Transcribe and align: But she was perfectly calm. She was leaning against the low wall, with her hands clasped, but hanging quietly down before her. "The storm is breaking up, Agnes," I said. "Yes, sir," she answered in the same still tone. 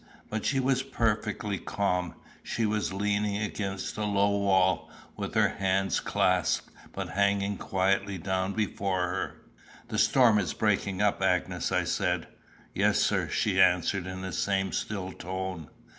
But 0.31 0.45
she 0.47 0.59
was 0.59 0.81
perfectly 0.81 1.59
calm. 1.59 2.15
She 2.41 2.65
was 2.65 2.91
leaning 2.91 3.37
against 3.37 3.93
the 3.95 4.07
low 4.07 4.31
wall, 4.31 4.89
with 5.15 5.35
her 5.35 5.49
hands 5.49 5.99
clasped, 5.99 6.71
but 6.91 7.09
hanging 7.09 7.55
quietly 7.57 8.17
down 8.17 8.53
before 8.53 9.09
her. 9.09 9.35
"The 9.89 9.99
storm 9.99 10.39
is 10.39 10.53
breaking 10.55 11.03
up, 11.03 11.21
Agnes," 11.21 11.71
I 11.71 11.83
said. 11.83 12.27
"Yes, 12.73 12.97
sir," 12.97 13.29
she 13.29 13.61
answered 13.61 14.07
in 14.07 14.21
the 14.23 14.31
same 14.33 14.71
still 14.71 15.11
tone. 15.11 15.69